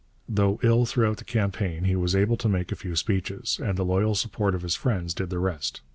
Though 0.27 0.59
ill 0.63 0.87
throughout 0.87 1.17
the 1.17 1.23
campaign, 1.23 1.83
he 1.83 1.95
was 1.95 2.15
able 2.15 2.35
to 2.37 2.49
make 2.49 2.71
a 2.71 2.75
few 2.75 2.95
speeches, 2.95 3.59
and 3.63 3.77
the 3.77 3.85
loyal 3.85 4.15
support 4.15 4.55
of 4.55 4.63
his 4.63 4.73
friends 4.75 5.13
did 5.13 5.29
the 5.29 5.37
rest. 5.37 5.81